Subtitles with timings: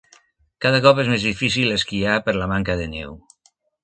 [0.65, 3.15] Cada cop és més difícil esquiar per la manca de neu.